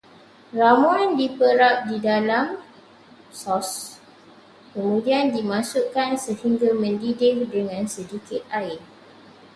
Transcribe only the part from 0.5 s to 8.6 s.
Ramuan diperap di dalam sos, kemudian dimasukkan sehingga mendidih dengan sedikit